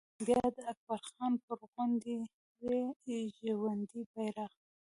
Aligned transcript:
بیا 0.25 0.41
د 0.55 0.57
اکبر 0.71 1.01
خان 1.11 1.33
پر 1.45 1.59
غونډۍ 1.71 2.17
رپي 2.65 3.19
د 3.37 3.37
ژوندون 3.37 4.01
بيرغ 4.13 4.51